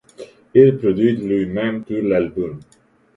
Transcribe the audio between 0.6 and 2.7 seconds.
produit lui-même tout l'album.